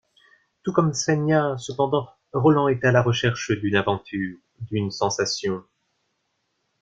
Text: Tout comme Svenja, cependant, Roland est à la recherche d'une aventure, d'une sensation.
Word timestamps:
Tout 0.63 0.73
comme 0.73 0.95
Svenja, 0.95 1.59
cependant, 1.59 2.09
Roland 2.33 2.67
est 2.67 2.83
à 2.83 2.91
la 2.91 3.03
recherche 3.03 3.51
d'une 3.51 3.75
aventure, 3.75 4.39
d'une 4.71 4.89
sensation. 4.89 5.63